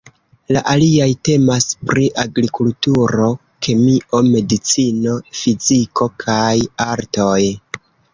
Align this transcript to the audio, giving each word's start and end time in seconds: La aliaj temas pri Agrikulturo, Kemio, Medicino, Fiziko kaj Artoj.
La 0.55 0.61
aliaj 0.69 1.07
temas 1.27 1.67
pri 1.89 2.05
Agrikulturo, 2.23 3.27
Kemio, 3.67 4.21
Medicino, 4.29 5.13
Fiziko 5.43 6.09
kaj 6.25 6.49
Artoj. 6.87 7.39